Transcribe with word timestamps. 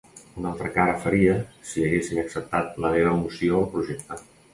Una 0.43 0.47
altra 0.51 0.69
cara 0.77 0.95
faria 1.03 1.35
si 1.71 1.83
haguessin 1.87 2.21
acceptat 2.21 2.81
la 2.87 2.91
meva 2.95 3.13
moció 3.19 3.61
al 3.61 3.69
projecte. 3.75 4.19